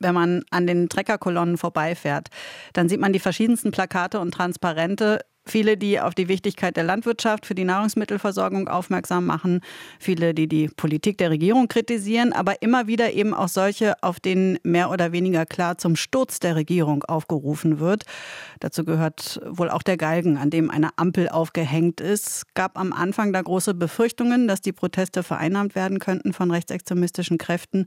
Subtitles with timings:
[0.00, 2.28] Wenn man an den Treckerkolonnen vorbeifährt,
[2.72, 7.46] dann sieht man die verschiedensten Plakate und Transparente Viele, die auf die Wichtigkeit der Landwirtschaft
[7.46, 9.62] für die Nahrungsmittelversorgung aufmerksam machen.
[9.98, 12.32] Viele, die die Politik der Regierung kritisieren.
[12.32, 16.56] Aber immer wieder eben auch solche, auf denen mehr oder weniger klar zum Sturz der
[16.56, 18.04] Regierung aufgerufen wird.
[18.60, 22.44] Dazu gehört wohl auch der Galgen, an dem eine Ampel aufgehängt ist.
[22.54, 27.86] Gab am Anfang da große Befürchtungen, dass die Proteste vereinnahmt werden könnten von rechtsextremistischen Kräften.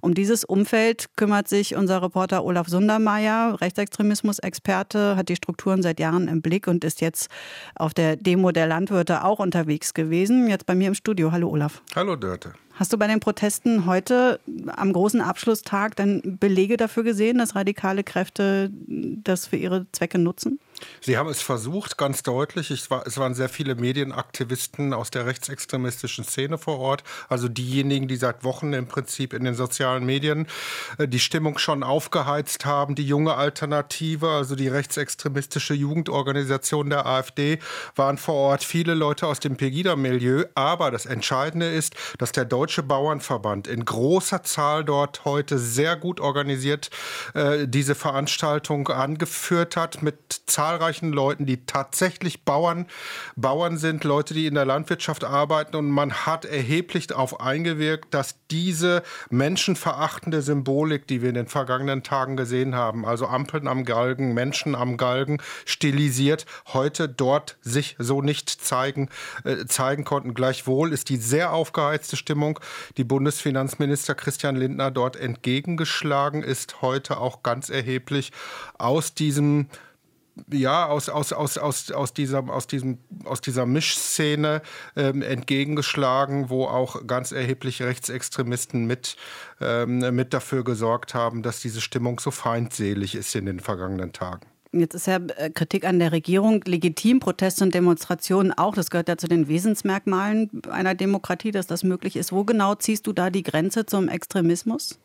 [0.00, 6.28] Um dieses Umfeld kümmert sich unser Reporter Olaf Sundermeier, Rechtsextremismus-Experte, hat die Strukturen seit Jahren
[6.28, 7.28] im Blick und ist ist jetzt
[7.74, 10.48] auf der Demo der Landwirte auch unterwegs gewesen.
[10.48, 11.32] Jetzt bei mir im Studio.
[11.32, 11.82] Hallo Olaf.
[11.96, 12.54] Hallo Dörte.
[12.74, 18.02] Hast du bei den Protesten heute am großen Abschlusstag dann Belege dafür gesehen, dass radikale
[18.02, 20.58] Kräfte das für ihre Zwecke nutzen?
[21.00, 22.90] Sie haben es versucht, ganz deutlich.
[22.90, 27.04] War, es waren sehr viele Medienaktivisten aus der rechtsextremistischen Szene vor Ort.
[27.28, 30.46] Also diejenigen, die seit Wochen im Prinzip in den sozialen Medien
[30.98, 32.94] äh, die Stimmung schon aufgeheizt haben.
[32.94, 37.60] Die junge Alternative, also die rechtsextremistische Jugendorganisation der AfD,
[37.94, 40.44] waren vor Ort viele Leute aus dem Pegida-Milieu.
[40.54, 45.96] Aber das Entscheidende ist, dass der Deutsche Deutsche Bauernverband in großer Zahl dort heute sehr
[45.96, 46.90] gut organisiert
[47.34, 50.16] äh, diese Veranstaltung angeführt hat mit
[50.46, 50.73] zahlreichen
[51.12, 52.86] Leuten, die tatsächlich Bauern,
[53.36, 58.36] Bauern sind, Leute, die in der Landwirtschaft arbeiten und man hat erheblich darauf eingewirkt, dass
[58.50, 64.34] diese menschenverachtende Symbolik, die wir in den vergangenen Tagen gesehen haben, also Ampeln am Galgen,
[64.34, 69.08] Menschen am Galgen, stilisiert, heute dort sich so nicht zeigen,
[69.44, 70.34] äh, zeigen konnten.
[70.34, 72.60] Gleichwohl ist die sehr aufgeheizte Stimmung
[72.96, 78.32] die Bundesfinanzminister Christian Lindner dort entgegengeschlagen ist, heute auch ganz erheblich
[78.78, 79.68] aus diesem
[80.50, 84.62] ja, aus, aus, aus, aus, aus, dieser, aus, diesem, aus dieser Mischszene
[84.96, 89.16] ähm, entgegengeschlagen, wo auch ganz erheblich Rechtsextremisten mit,
[89.60, 94.46] ähm, mit dafür gesorgt haben, dass diese Stimmung so feindselig ist in den vergangenen Tagen.
[94.72, 98.74] Jetzt ist ja äh, Kritik an der Regierung legitim, Proteste und Demonstrationen auch.
[98.74, 102.32] Das gehört ja zu den Wesensmerkmalen einer Demokratie, dass das möglich ist.
[102.32, 104.98] Wo genau ziehst du da die Grenze zum Extremismus?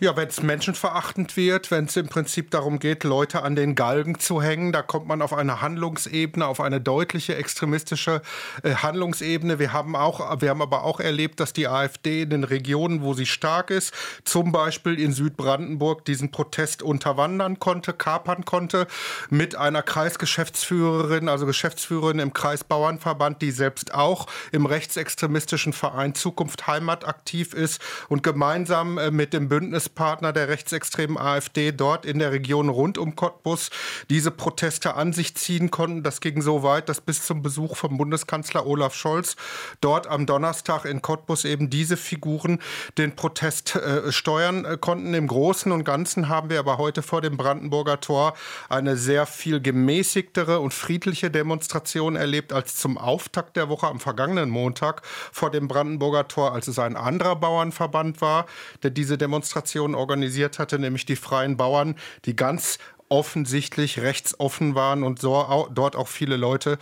[0.00, 4.20] Ja, wenn es menschenverachtend wird, wenn es im Prinzip darum geht, Leute an den Galgen
[4.20, 8.22] zu hängen, da kommt man auf eine Handlungsebene, auf eine deutliche extremistische
[8.62, 9.58] äh, Handlungsebene.
[9.58, 13.12] Wir haben auch, wir haben aber auch erlebt, dass die AfD in den Regionen, wo
[13.12, 13.92] sie stark ist,
[14.22, 18.86] zum Beispiel in Südbrandenburg diesen Protest unterwandern konnte, kapern konnte,
[19.30, 27.04] mit einer Kreisgeschäftsführerin, also Geschäftsführerin im Kreisbauernverband, die selbst auch im rechtsextremistischen Verein Zukunft Heimat
[27.04, 32.68] aktiv ist und gemeinsam äh, mit dem Bündnispartner der rechtsextremen AfD dort in der Region
[32.68, 33.70] rund um Cottbus
[34.10, 36.02] diese Proteste an sich ziehen konnten.
[36.02, 39.36] Das ging so weit, dass bis zum Besuch vom Bundeskanzler Olaf Scholz
[39.80, 42.60] dort am Donnerstag in Cottbus eben diese Figuren
[42.98, 45.14] den Protest äh, steuern äh, konnten.
[45.14, 48.34] Im Großen und Ganzen haben wir aber heute vor dem Brandenburger Tor
[48.68, 54.50] eine sehr viel gemäßigtere und friedliche Demonstration erlebt als zum Auftakt der Woche am vergangenen
[54.50, 58.46] Montag vor dem Brandenburger Tor, als es ein anderer Bauernverband war,
[58.82, 61.94] der diese Demonstration Demonstration organisiert hatte, nämlich die Freien Bauern,
[62.24, 66.76] die ganz offensichtlich rechtsoffen waren und so dort auch viele Leute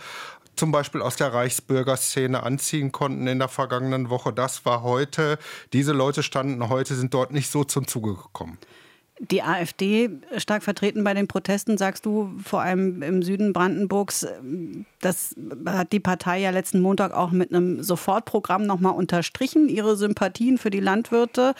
[0.55, 4.33] zum Beispiel aus der Reichsbürgerszene anziehen konnten in der vergangenen Woche.
[4.33, 5.37] Das war heute,
[5.71, 8.57] diese Leute standen heute, sind dort nicht so zum Zuge gekommen.
[9.19, 14.27] Die AfD stark vertreten bei den Protesten, sagst du, vor allem im Süden Brandenburgs.
[15.01, 15.35] Das
[15.65, 20.69] hat die Partei ja letzten Montag auch mit einem Sofortprogramm nochmal unterstrichen, ihre Sympathien für
[20.69, 21.55] die Landwirte.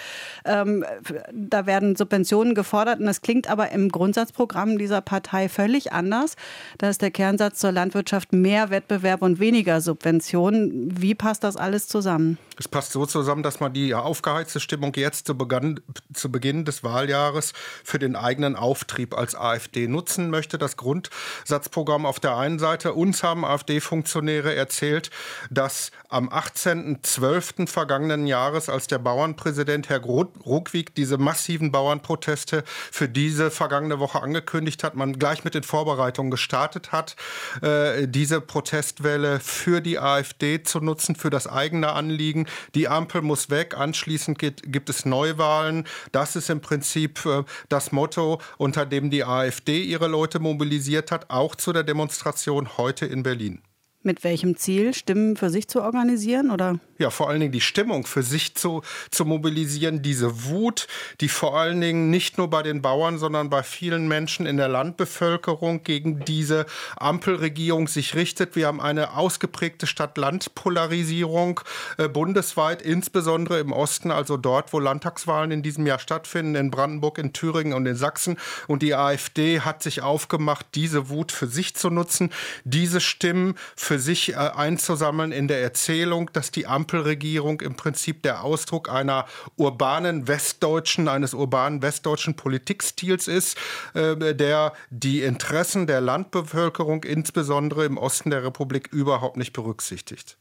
[0.45, 0.85] Ähm,
[1.33, 6.35] da werden Subventionen gefordert und das klingt aber im Grundsatzprogramm dieser Partei völlig anders.
[6.77, 11.01] Da ist der Kernsatz zur Landwirtschaft mehr Wettbewerb und weniger Subventionen.
[11.01, 12.37] Wie passt das alles zusammen?
[12.59, 15.79] Es passt so zusammen, dass man die aufgeheizte Stimmung jetzt zu Beginn,
[16.13, 17.53] zu Beginn des Wahljahres
[17.83, 20.57] für den eigenen Auftrieb als AfD nutzen möchte.
[20.57, 22.93] Das Grundsatzprogramm auf der einen Seite.
[22.93, 25.11] Uns haben AfD-Funktionäre erzählt,
[25.51, 27.67] dass am 18.12.
[27.67, 34.83] vergangenen Jahres, als der Bauernpräsident Herr Ruckwieg diese massiven Bauernproteste für diese vergangene Woche angekündigt
[34.83, 37.15] hat, man gleich mit den Vorbereitungen gestartet hat,
[37.61, 43.49] äh, diese Protestwelle für die AfD zu nutzen, für das eigene Anliegen die Ampel muss
[43.49, 45.85] weg, anschließend gibt, gibt es Neuwahlen.
[46.11, 51.29] Das ist im Prinzip äh, das Motto, unter dem die AfD ihre Leute mobilisiert hat,
[51.29, 53.61] auch zu der Demonstration heute in Berlin.
[54.03, 54.93] Mit welchem Ziel?
[54.93, 56.79] Stimmen für sich zu organisieren oder?
[56.99, 60.87] ja vor allen Dingen die Stimmung für sich zu, zu mobilisieren, diese Wut,
[61.21, 64.67] die vor allen Dingen nicht nur bei den Bauern, sondern bei vielen Menschen in der
[64.67, 66.65] Landbevölkerung gegen diese
[66.97, 68.55] Ampelregierung sich richtet.
[68.55, 71.61] Wir haben eine ausgeprägte Stadt-Land-Polarisierung
[71.97, 77.17] äh, bundesweit, insbesondere im Osten, also dort, wo Landtagswahlen in diesem Jahr stattfinden, in Brandenburg,
[77.17, 78.37] in Thüringen und in Sachsen.
[78.67, 82.31] Und die AfD hat sich aufgemacht, diese Wut für sich zu nutzen,
[82.63, 88.23] diese Stimmen für sich äh, einzusammeln in der Erzählung, dass die Ampel Ampelregierung im Prinzip
[88.23, 89.25] der Ausdruck einer
[89.55, 93.57] urbanen westdeutschen, eines urbanen westdeutschen Politikstils ist,
[93.93, 100.37] äh, der die Interessen der Landbevölkerung, insbesondere im Osten der Republik, überhaupt nicht berücksichtigt.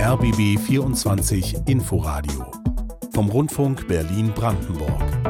[0.00, 2.50] RBB 24 Inforadio
[3.12, 5.29] vom Rundfunk Berlin-Brandenburg.